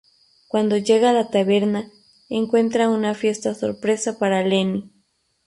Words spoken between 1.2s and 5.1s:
taberna, encuentra una fiesta sorpresa para Lenny.